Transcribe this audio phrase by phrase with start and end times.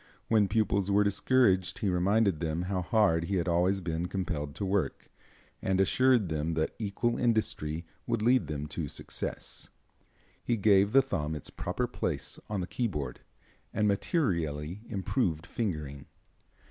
[0.29, 4.65] When pupils were discouraged he reminded them how hard he had always been compelled to
[4.65, 5.11] work,
[5.61, 9.69] and assured them that equal industry would lead them to success.
[10.43, 13.19] He gave the thumb its proper place on the keyboard,
[13.75, 16.07] and materially improved fingering.